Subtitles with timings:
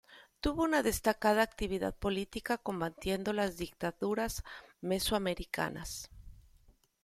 [0.39, 4.43] Tuvo una destacada actividad política combatiendo las dictaduras
[4.81, 6.09] mesoamericanas.